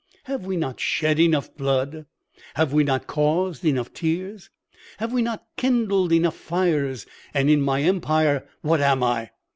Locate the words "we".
0.47-0.57, 2.73-2.83, 5.13-5.21